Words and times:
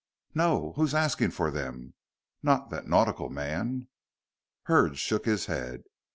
"No. 0.33 0.73
Who 0.77 0.87
are 0.87 0.95
asking 0.97 1.29
for 1.29 1.51
them? 1.51 1.93
Not 2.41 2.71
that 2.71 2.87
nautical 2.87 3.29
man?" 3.29 3.87
Hurd 4.63 4.97
shook 4.97 5.25
his 5.25 5.45
head. 5.45 5.83